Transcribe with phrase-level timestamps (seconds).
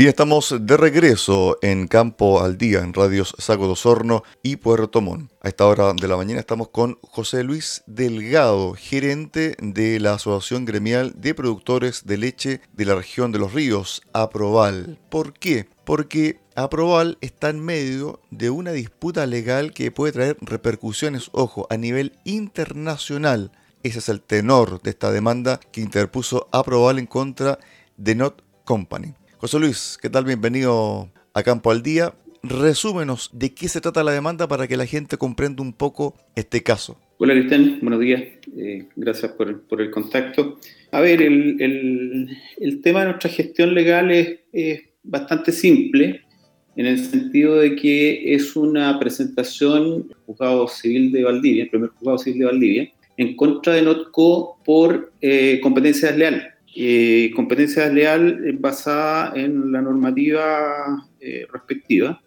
[0.00, 5.02] Bien, estamos de regreso en Campo al Día, en Radios Saco de Osorno y Puerto
[5.02, 5.30] Montt.
[5.42, 10.64] A esta hora de la mañana estamos con José Luis Delgado, gerente de la Asociación
[10.64, 14.98] Gremial de Productores de Leche de la región de los ríos, Aproval.
[15.10, 15.68] ¿Por qué?
[15.84, 21.76] Porque Aproval está en medio de una disputa legal que puede traer repercusiones, ojo, a
[21.76, 23.52] nivel internacional.
[23.82, 27.58] Ese es el tenor de esta demanda que interpuso Aproval en contra
[27.98, 29.19] de Not Company.
[29.40, 30.26] José Luis, ¿qué tal?
[30.26, 32.12] Bienvenido a Campo al Día.
[32.42, 36.62] Resúmenos de qué se trata la demanda para que la gente comprenda un poco este
[36.62, 37.00] caso.
[37.16, 38.22] Hola Cristian, buenos días.
[38.54, 40.58] Eh, gracias por, el contacto.
[40.90, 42.28] A ver, el,
[42.82, 44.40] tema de nuestra gestión legal es,
[45.02, 46.20] bastante simple
[46.76, 51.88] en el sentido de que es una presentación del juzgado civil de Valdivia, el primer
[51.88, 56.56] juzgado civil de Valdivia, en contra de NOTCO por eh, competencia desleal.
[56.74, 62.22] Eh, competencia desleal basada en la normativa eh, respectiva,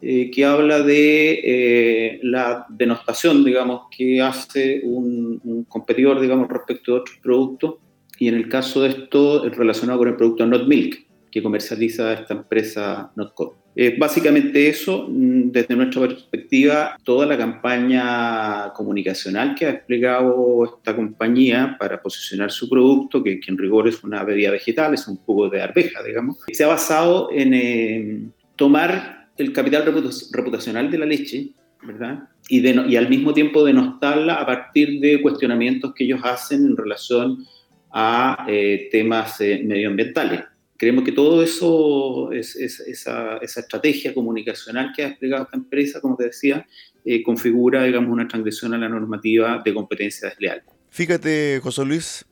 [0.00, 7.18] eh, que habla de la denostación, digamos, que hace un, competidor, digamos, respecto de otros
[7.22, 7.74] productos,
[8.18, 12.34] y en el caso de esto, relacionado con el producto Not Milk, que comercializa esta
[12.34, 13.56] empresa Notco.
[13.80, 20.96] Eh, básicamente eso, mm, desde nuestra perspectiva, toda la campaña comunicacional que ha desplegado esta
[20.96, 25.48] compañía para posicionar su producto, que, en rigor es una bebida vegetal, es un jugo
[25.48, 28.22] de arveja, digamos, se ha basado en eh,
[28.56, 29.84] tomar el capital
[30.32, 31.50] reputacional de la leche,
[31.84, 32.24] ¿verdad?
[32.48, 37.46] Y, y al mismo tiempo denostarla a partir de cuestionamientos que ellos hacen en relación
[37.92, 40.40] a eh, temas medioambientales.
[40.78, 46.26] Creemos que todo eso, es, esa, estrategia comunicacional que ha desplegado esta empresa, como te
[46.26, 46.66] decía,
[47.04, 50.62] eh, configura, digamos, una transgresión a la normativa de competencia desleal.
[50.88, 52.24] Fíjate, José Luis,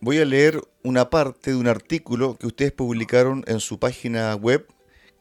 [0.00, 4.66] voy a leer una parte de un artículo que ustedes publicaron en su página web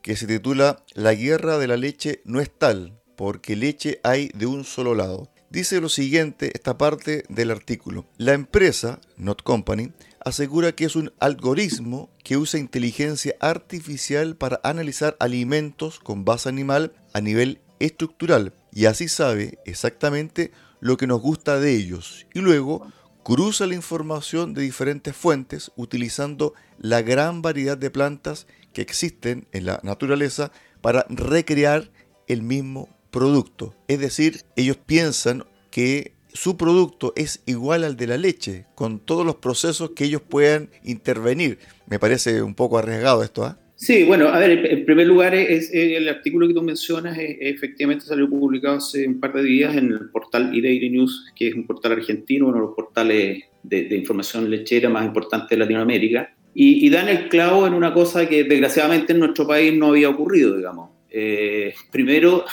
[0.01, 4.45] que se titula La guerra de la leche no es tal, porque leche hay de
[4.45, 5.29] un solo lado.
[5.51, 8.05] Dice lo siguiente esta parte del artículo.
[8.15, 9.91] La empresa, Not Company,
[10.23, 16.93] asegura que es un algoritmo que usa inteligencia artificial para analizar alimentos con base animal
[17.11, 22.89] a nivel estructural y así sabe exactamente lo que nos gusta de ellos y luego
[23.23, 29.65] cruza la información de diferentes fuentes utilizando la gran variedad de plantas que existen en
[29.65, 31.91] la naturaleza para recrear
[32.27, 33.75] el mismo producto.
[33.87, 39.25] Es decir, ellos piensan que su producto es igual al de la leche, con todos
[39.25, 41.59] los procesos que ellos puedan intervenir.
[41.87, 43.57] Me parece un poco arriesgado esto, ¿ah?
[43.81, 48.75] Sí, bueno, a ver, en primer lugar, el artículo que tú mencionas efectivamente salió publicado
[48.77, 52.45] hace un par de días en el portal eDairy News, que es un portal argentino,
[52.45, 57.65] uno de los portales de, información lechera más importantes de Latinoamérica, y, dan el clavo
[57.65, 60.91] en una cosa que desgraciadamente en nuestro país no había ocurrido, digamos.
[61.09, 62.45] Eh, primero,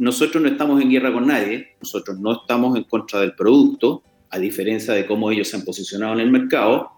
[0.00, 4.38] nosotros no estamos en guerra con nadie, nosotros no estamos en contra del producto, a
[4.38, 6.92] diferencia de cómo ellos se han posicionado en el mercado,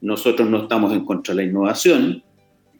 [0.00, 2.24] nosotros no estamos en contra de la innovación,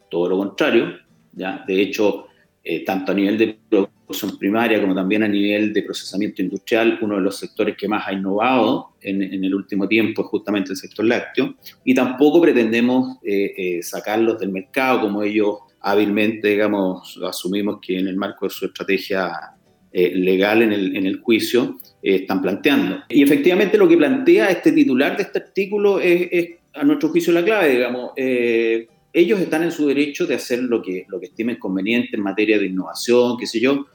[0.09, 0.95] todo lo contrario,
[1.31, 1.63] ¿ya?
[1.67, 2.25] de hecho,
[2.63, 7.17] eh, tanto a nivel de producción primaria como también a nivel de procesamiento industrial, uno
[7.17, 11.05] de los sectores que más ha innovado en, el último tiempo es justamente el sector
[11.05, 11.53] lácteo,
[11.85, 18.07] y tampoco pretendemos eh, eh, sacarlos del mercado como ellos hábilmente, digamos, asumimos que en
[18.07, 19.53] el marco de su estrategia
[19.91, 23.03] eh, legal en el, en el juicio eh, están planteando.
[23.09, 27.43] Y efectivamente lo que plantea este titular de este artículo es, a nuestro juicio la
[27.43, 28.11] clave, digamos.
[28.15, 32.21] Eh, ellos están en su derecho de hacer lo que, lo que estimen conveniente en
[32.21, 33.87] materia de innovación, qué sé yo,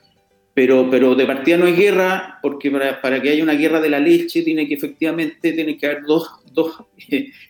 [0.54, 3.88] pero, pero de partida no hay guerra, porque para, para, que haya una guerra de
[3.88, 6.84] la leche tiene que efectivamente tiene que haber dos, dos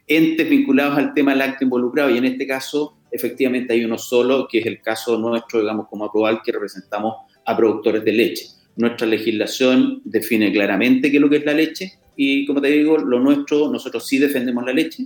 [0.06, 4.58] entes vinculados al tema lácteo involucrado, y en este caso efectivamente hay uno solo, que
[4.58, 7.14] es el caso nuestro, digamos, como aprobal, que representamos
[7.44, 8.46] a productores de leche.
[8.76, 12.98] Nuestra legislación define claramente qué es lo que es la leche y, como te digo,
[12.98, 15.04] lo nuestro, nosotros sí defendemos la leche,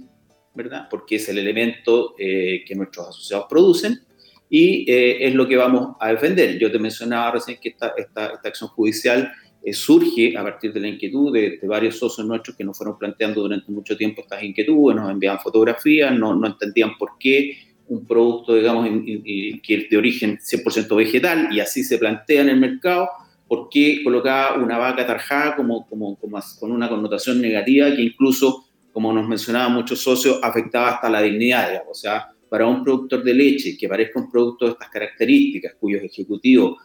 [0.55, 0.87] ¿verdad?
[0.91, 4.01] Porque es el elemento eh, que nuestros asociados producen
[4.49, 6.59] y eh, es lo que vamos a defender.
[6.59, 9.33] Yo te mencionaba recién que esta, esta, esta acción judicial
[9.67, 13.43] eh, surge a partir de la inquietud de, varios socios nuestros que nos fueron planteando
[13.43, 18.55] durante mucho tiempo estas inquietudes, nos enviaban fotografías, no, no entendían por qué un producto,
[18.55, 23.09] digamos, que es de origen 100% vegetal y así se plantea en el mercado,
[23.47, 26.19] ¿por qué colocaba una vaca tarjada como, como,
[26.59, 31.83] con una connotación negativa que incluso, como nos mencionaban muchos socios, afectaba hasta la dignidad?
[31.89, 36.03] O sea, para un productor de leche que parezca un producto de estas características, cuyos
[36.03, 36.79] ejecutivos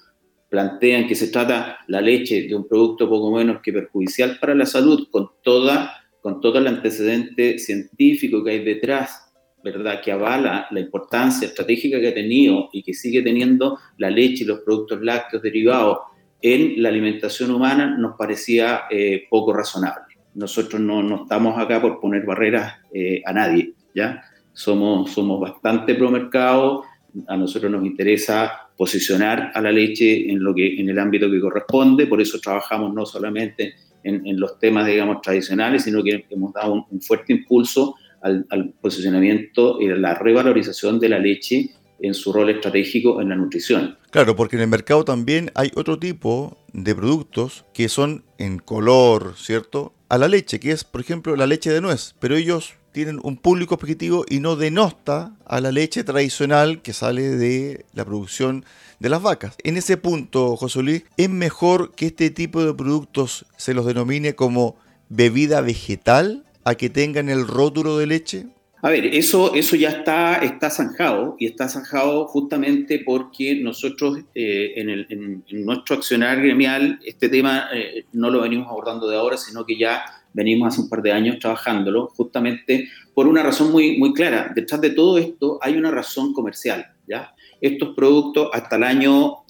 [0.49, 4.65] plantean que se trata la leche de un producto poco menos que perjudicial para la
[4.65, 9.30] salud, con, toda, con todo el antecedente científico que hay detrás
[9.63, 14.43] ¿verdad?, que avala la importancia estratégica que ha tenido y que sigue teniendo la leche
[14.43, 15.99] y los productos lácteos derivados
[16.41, 20.15] en la alimentación humana, nos parecía eh, poco razonable.
[20.33, 24.23] Nosotros no, no, estamos acá por poner barreras eh, a nadie, ¿ya?
[24.53, 26.83] Somos, somos bastante pro mercado,
[27.27, 31.39] a nosotros nos interesa posicionar a la leche en, lo que, en el ámbito que
[31.39, 36.53] corresponde, por eso trabajamos no solamente en, en los temas, digamos, tradicionales, sino que hemos
[36.53, 42.33] dado un, un fuerte impulso al, posicionamiento y la revalorización de la leche en su
[42.33, 43.97] rol estratégico en la nutrición.
[44.09, 49.35] Claro, porque en el mercado también hay otro tipo de productos que son en color,
[49.37, 49.93] ¿cierto?
[50.09, 53.37] A la leche, que es, por ejemplo, la leche de nuez, pero ellos tienen un
[53.37, 58.65] público objetivo y no denosta a la leche tradicional que sale de la producción
[58.99, 59.55] de las vacas.
[59.63, 64.35] En ese punto, José Luis, ¿es mejor que este tipo de productos se los denomine
[64.35, 64.75] como
[65.09, 68.45] bebida vegetal a que tengan el rótulo de leche?
[68.83, 74.73] A ver, eso, eso ya está, está zanjado y está zanjado justamente porque nosotros eh,
[74.75, 79.77] en, nuestro accionar gremial este tema eh, no lo venimos abordando de ahora, sino que
[79.77, 80.03] ya
[80.33, 84.51] venimos hace un par de años trabajándolo justamente por una razón muy, muy clara.
[84.55, 86.87] Detrás de todo esto hay una razón comercial.
[87.07, 87.35] ¿ya?
[87.59, 89.43] Estos productos hasta el año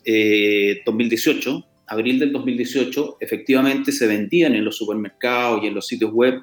[0.86, 6.12] 2018, eh, abril del 2018, efectivamente se vendían en los supermercados y en los sitios
[6.12, 6.42] web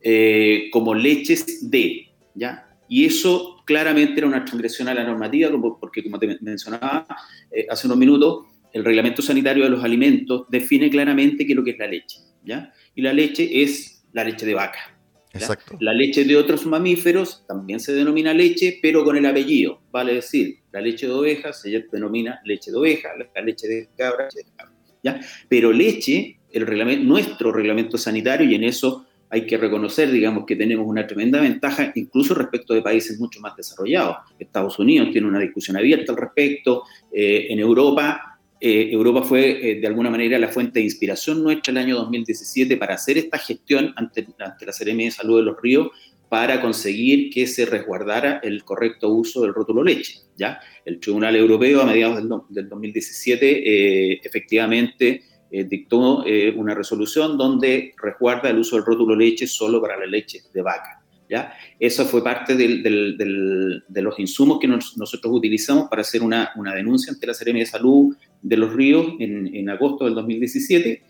[0.00, 2.68] eh, como leches de, ¿ya?
[2.88, 7.06] Y eso claramente era una transgresión a la normativa, porque como te mencionaba
[7.50, 11.64] eh, hace unos minutos, el reglamento sanitario de los alimentos define claramente qué es lo
[11.64, 12.72] que es la leche, ¿ya?
[12.94, 14.98] Y la leche es la leche de vaca.
[15.32, 15.76] Exacto.
[15.80, 19.82] La leche de otros mamíferos también se denomina leche, pero con el apellido.
[19.90, 24.24] Vale decir, la leche de oveja se denomina leche de oveja, la leche de cabra,
[24.24, 24.74] leche de cabra.
[25.02, 25.20] ¿ya?
[25.48, 30.56] Pero leche, el reglamento, nuestro reglamento sanitario, y en eso hay que reconocer, digamos, que
[30.56, 34.16] tenemos una tremenda ventaja, incluso respecto de países mucho más desarrollados.
[34.38, 36.84] Estados Unidos tiene una discusión abierta al respecto.
[37.12, 41.72] Eh, en Europa, eh, Europa fue eh, de alguna manera la fuente de inspiración nuestra
[41.72, 45.60] el año 2017 para hacer esta gestión ante, ante la Seremia de Salud de los
[45.60, 45.88] Ríos
[46.30, 50.20] para conseguir que se resguardara el correcto uso del rótulo leche.
[50.36, 50.60] ¿ya?
[50.84, 57.94] El Tribunal Europeo a mediados del, del 2017 efectivamente eh, dictó eh, una resolución donde
[58.02, 61.02] resguarda el uso del rótulo leche solo para la leche de vaca.
[61.28, 61.52] ¿ya?
[61.78, 67.34] Eso fue parte de los insumos que nosotros utilizamos para hacer una, denuncia ante la
[67.34, 71.02] Seremia de Salud de los Ríos en, en agosto del 2017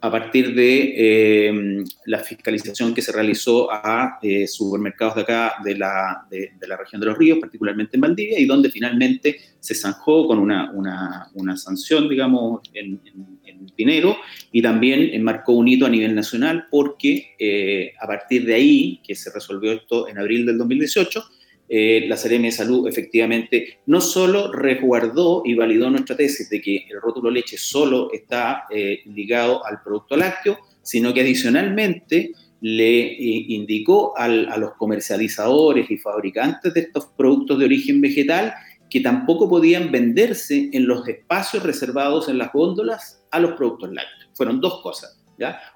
[0.00, 5.76] a partir de eh, la fiscalización que se realizó a eh, supermercados de acá, de
[5.76, 10.26] la, de, la, región de los ríos, particularmente en Valdivia, y donde finalmente se zanjó
[10.26, 13.00] con una, una, sanción, digamos, en,
[13.44, 14.16] en, dinero,
[14.52, 19.14] y también enmarcó un hito a nivel nacional, porque eh, a partir de ahí, que
[19.14, 21.22] se resolvió esto en abril del 2018,
[21.68, 26.86] eh, la Seremia de Salud efectivamente no solo resguardó y validó nuestra tesis de que
[26.88, 33.44] el rótulo leche solo está eh, ligado al producto lácteo, sino que adicionalmente le eh,
[33.48, 38.54] indicó a los comercializadores y fabricantes de estos productos de origen vegetal
[38.88, 44.30] que tampoco podían venderse en los espacios reservados en las góndolas a los productos lácteos.
[44.34, 45.20] Fueron dos cosas.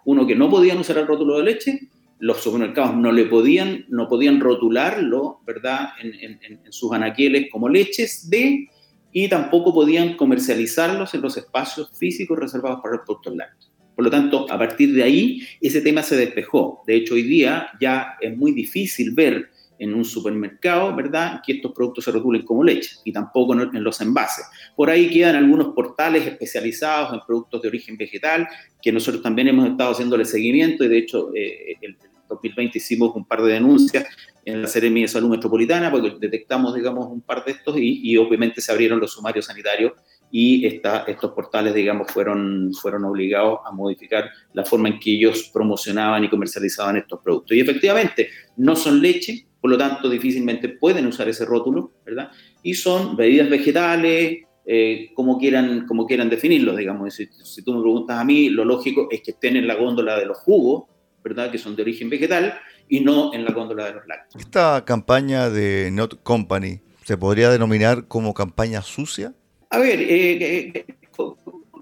[0.05, 1.81] Uno, que no podían usar el rótulo de leche
[2.21, 8.69] los supermercados no le podían, no podían rotularlo, ¿verdad?, en, sus anaqueles como leches de,
[9.13, 13.73] y tampoco podían comercializarlos en los espacios físicos reservados para los productos lácteos.
[13.97, 16.83] Por lo tanto, a partir de ahí, ese tema se despejó.
[16.87, 19.51] De hecho, hoy día ya es muy difícil ver
[19.81, 24.01] en un supermercado, ¿verdad?, que estos productos se rotulen como leche y tampoco en los
[24.03, 24.45] envases.
[24.77, 28.47] Por ahí quedan algunos portales especializados en productos de origen vegetal,
[28.83, 31.97] que nosotros también hemos estado haciéndole seguimiento y de hecho eh, el,
[32.43, 34.07] 2020 hicimos un par de denuncias
[34.45, 38.61] en la Seremi de Salud Metropolitana porque detectamos, digamos, un par de estos y, obviamente
[38.61, 39.93] se abrieron los sumarios sanitarios
[40.31, 45.51] y esta, estos portales, digamos, fueron, fueron obligados a modificar la forma en que ellos
[45.53, 47.57] promocionaban y comercializaban estos productos.
[47.57, 52.31] Y efectivamente, no son leche, por lo tanto, difícilmente pueden usar ese rótulo, ¿verdad?
[52.63, 57.13] Y son bebidas vegetales, eh, como, quieran, como quieran definirlos, digamos.
[57.13, 60.17] Si, si, tú me preguntas a mí, lo lógico es que estén en la góndola
[60.17, 60.85] de los jugos,
[61.23, 61.51] ¿verdad?
[61.51, 62.59] que son de origen vegetal,
[62.89, 64.45] y no en la góndola de los lácteos.
[64.45, 69.33] ¿Esta campaña de Not Company se podría denominar como campaña sucia?
[69.71, 70.87] A ver, eh, eh,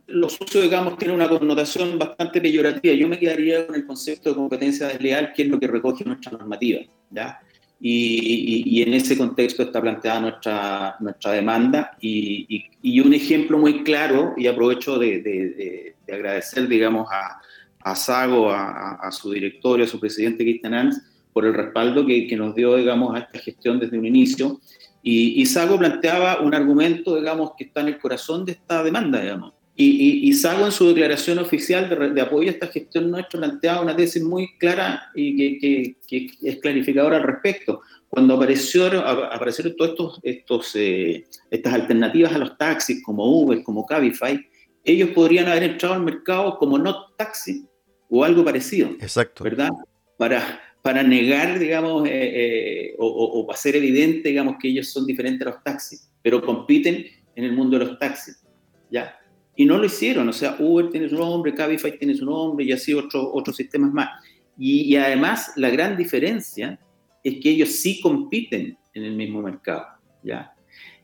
[0.07, 2.95] lo sucio, digamos, tiene una connotación bastante peyorativa.
[2.95, 6.33] Yo me quedaría con el concepto de competencia desleal, que es lo que recoge nuestra
[6.33, 6.81] normativa.
[7.11, 7.41] ¿ya?
[7.81, 11.97] Y, en ese contexto está planteada nuestra, nuestra demanda.
[12.01, 17.41] Y, un ejemplo muy claro, y aprovecho de, de agradecer, digamos, a,
[17.81, 22.37] a Sago, a, su directorio, a su presidente Cristian Ans, por el respaldo que, que,
[22.37, 24.61] nos dio, digamos, a esta gestión desde un inicio.
[25.03, 29.21] Y, y Sago planteaba un argumento, digamos, que está en el corazón de esta demanda,
[29.21, 29.53] digamos.
[29.81, 33.81] Y, y, Sago en su declaración oficial de, de, apoyo a esta gestión nuestra planteaba
[33.81, 37.83] una tesis muy clara y que, que, que es clarificadora al respecto.
[38.09, 43.87] Cuando apareció, aparecieron todas estos, estos, eh, estas alternativas a los taxis, como Uber, como
[43.87, 44.48] Cabify,
[44.85, 47.67] ellos podrían haber entrado al mercado como no taxi
[48.09, 48.91] o algo parecido.
[49.01, 49.45] Exacto.
[49.45, 49.71] ¿Verdad?
[50.17, 55.07] Para, para negar, digamos, eh, eh, o, o, o, hacer evidente, digamos, que ellos son
[55.07, 57.07] diferentes a los taxis, pero compiten
[57.37, 58.43] en el mundo de los taxis.
[58.91, 59.19] ¿Ya?
[59.55, 62.73] Y no lo hicieron, o sea, Uber tiene su nombre, Cabify tiene su nombre y
[62.73, 64.09] así otros otros sistemas más.
[64.57, 66.79] Y, y, además, la gran diferencia
[67.23, 69.87] es que ellos sí compiten en el mismo mercado.
[70.23, 70.55] ¿ya?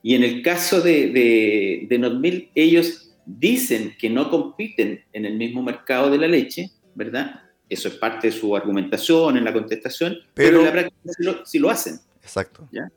[0.02, 5.62] Y en el caso de, de, de ellos dicen que no compiten en el mismo
[5.62, 7.42] mercado de la leche, ¿verdad?
[7.68, 11.24] Eso es parte de su argumentación en la contestación, pero, pero en la práctica sí
[11.24, 11.98] lo, sí lo hacen.
[12.22, 12.68] Exacto.
[12.70, 12.90] ¿ya?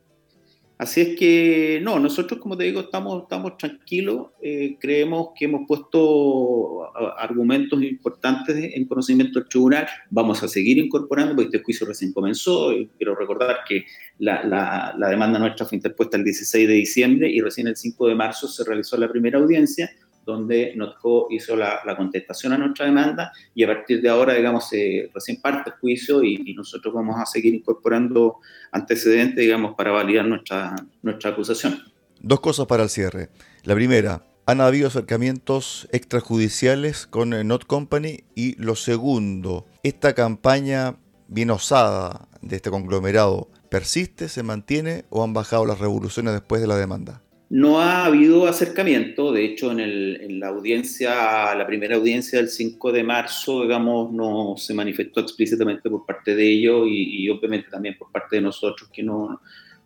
[0.77, 5.61] Así es que, no, nosotros, como te digo, estamos, estamos tranquilos, eh, creemos que hemos
[5.67, 12.13] puesto argumentos importantes en conocimiento del tribunal, vamos a seguir incorporando, porque este juicio recién
[12.13, 13.85] comenzó, y quiero recordar que
[14.19, 18.09] la, la, la demanda nuestra fue interpuesta el 16 de diciembre y recién el 5
[18.09, 19.89] de marzo se realizó la primera audiencia,
[20.27, 25.09] donde NOTCO hizo la, contestación a nuestra demanda y a partir de ahora, digamos, eh,
[25.13, 28.39] recién parte el juicio y, y, nosotros vamos a seguir incorporando
[28.73, 31.79] antecedentes, digamos, para validar nuestra, nuestra acusación.
[32.19, 33.29] Dos cosas para el cierre.
[33.63, 38.25] La primera, ¿han habido acercamientos extrajudiciales con Not Company?
[38.35, 40.97] Y lo segundo, ¿esta campaña
[41.29, 46.67] bien osada de este conglomerado persiste, se mantiene o han bajado las revoluciones después de
[46.67, 47.21] la demanda?
[47.49, 52.91] No ha habido acercamiento, de hecho en, el, la audiencia, la primera audiencia del 5
[52.91, 58.11] de marzo, digamos, no se manifestó explícitamente por parte de ellos y, obviamente también por
[58.11, 59.39] parte de nosotros que no,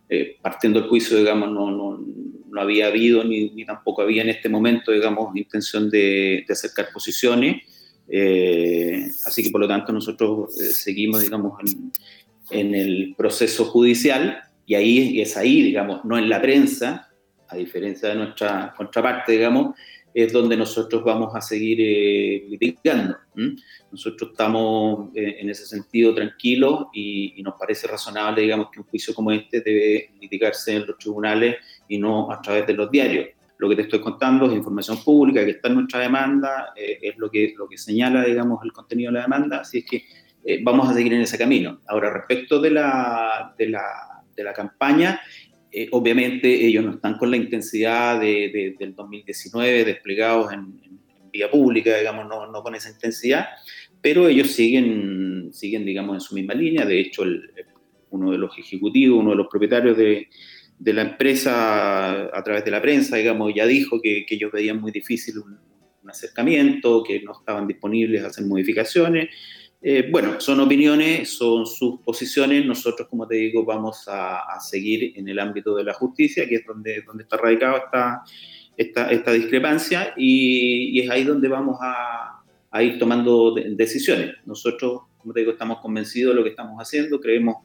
[0.08, 4.90] eh, partiendo del juicio, digamos, no, no, había habido ni, tampoco había en este momento,
[4.90, 7.62] digamos, intención de, acercar posiciones.
[8.08, 11.60] Eh, así que por lo tanto nosotros eh, seguimos, digamos,
[12.50, 17.11] en el proceso judicial y ahí es ahí, digamos, no en la prensa,
[17.52, 19.76] a diferencia de nuestra contraparte, digamos,
[20.14, 23.16] es donde nosotros vamos a seguir eh, litigando.
[23.36, 23.56] ¿m?
[23.90, 28.86] Nosotros estamos eh, en ese sentido tranquilos y, y, nos parece razonable, digamos, que un
[28.86, 31.56] juicio como este debe litigarse en los tribunales
[31.88, 33.28] y no a través de los diarios.
[33.62, 37.16] Lo que te estoy contando es información pública que está en nuestra demanda, eh, es
[37.16, 40.04] lo que, lo que señala, digamos, el contenido de la demanda, así es que
[40.44, 41.80] eh, vamos a seguir en ese camino.
[41.86, 43.84] Ahora, respecto de la, de la,
[44.34, 45.20] de la campaña,
[45.74, 50.82] eh, obviamente ellos no están con la intensidad de, de, del 2019 desplegados en,
[51.32, 53.46] vía pública, digamos, no, no, con esa intensidad,
[54.02, 56.84] pero ellos siguen, siguen, digamos, en su misma línea.
[56.84, 57.50] De hecho, el,
[58.10, 60.28] uno de los ejecutivos, uno de los propietarios de,
[60.78, 64.78] de, la empresa, a través de la prensa, digamos, ya dijo que, que ellos veían
[64.78, 65.58] muy difícil un,
[66.02, 69.30] un, acercamiento, que no estaban disponibles a hacer modificaciones.
[69.84, 72.64] Eh, bueno, son opiniones, son sus posiciones.
[72.64, 76.66] Nosotros, como te digo, vamos a, seguir en el ámbito de la justicia, que es
[76.66, 78.22] donde, donde está radicada
[78.76, 84.36] esta, esta, discrepancia, y, es ahí donde vamos a, a ir tomando de, decisiones.
[84.46, 87.56] Nosotros, como te digo, estamos convencidos de lo que estamos haciendo, creemos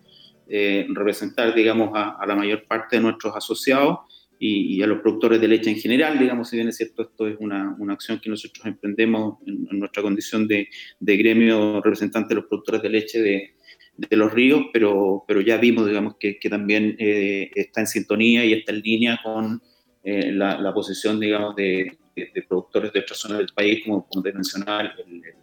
[0.47, 3.99] eh, representar, digamos, a, a, la mayor parte de nuestros asociados
[4.39, 7.27] y, y, a los productores de leche en general, digamos, si bien es cierto, esto
[7.27, 10.67] es una, una acción que nosotros emprendemos en, en nuestra condición de,
[10.99, 13.55] de, gremio representante de los productores de leche de,
[13.97, 18.45] de los ríos, pero, pero ya vimos, digamos, que, que también eh, está en sintonía
[18.45, 19.61] y está en línea con
[20.03, 24.23] eh, la, la, posición, digamos, de, de, productores de otras zonas del país, como, como
[24.23, 25.33] te mencionaba, el, el,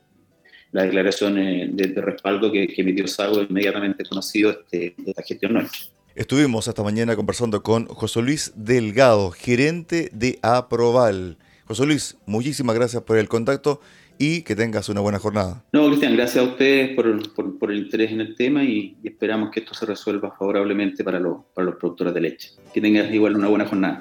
[0.75, 5.53] la declaración eh, de, respaldo que, que emitió Sago inmediatamente conocido este, de esta gestión
[5.53, 5.94] nuestra.
[6.17, 11.39] Estuvimos esta mañana conversando con José Luis Delgado, gerente de Aproval.
[11.65, 13.81] José Luis, muchísimas gracias por el contacto
[14.17, 15.65] y que tengas una buena jornada.
[15.73, 19.51] No, Cristian, gracias a ustedes por, por, el interés en el tema y, y, esperamos
[19.51, 22.51] que esto se resuelva favorablemente para, lo, para los productores de leche.
[22.73, 24.01] Que tengas igual una buena jornada.